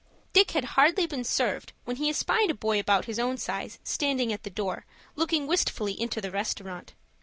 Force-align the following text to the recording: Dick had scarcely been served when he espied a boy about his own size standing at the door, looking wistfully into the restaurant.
Dick 0.33 0.49
had 0.49 0.67
scarcely 0.69 1.05
been 1.05 1.23
served 1.23 1.73
when 1.85 1.97
he 1.97 2.09
espied 2.09 2.49
a 2.49 2.55
boy 2.55 2.79
about 2.79 3.05
his 3.05 3.19
own 3.19 3.37
size 3.37 3.77
standing 3.83 4.33
at 4.33 4.41
the 4.41 4.49
door, 4.49 4.87
looking 5.15 5.45
wistfully 5.45 5.93
into 5.93 6.19
the 6.19 6.31
restaurant. 6.31 6.93